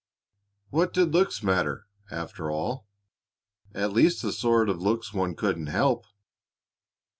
[0.71, 2.87] What did looks matter, after all
[3.75, 6.07] at least the sort of looks one couldn't help?